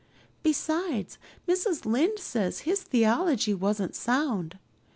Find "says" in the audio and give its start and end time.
2.17-2.61